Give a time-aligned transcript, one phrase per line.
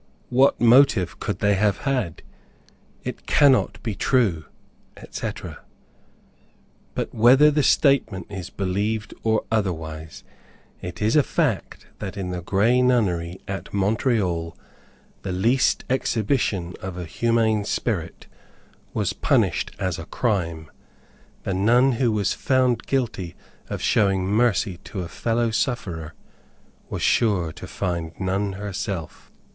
[0.31, 2.23] "What motive could they have had?"
[3.03, 4.45] "It cannot be true,"
[4.97, 5.59] etc.
[6.95, 10.23] But whether the statement is believed or otherwise,
[10.81, 14.57] it is a fact that in the Grey Nunnery at Montreal
[15.21, 18.25] the least exhibition of a humane spirit
[18.95, 20.71] was punished as a crime.
[21.43, 23.35] The nun who was found guilty
[23.69, 26.15] of showing mercy to a fellow sufferer
[26.89, 29.29] was sure to find none herself.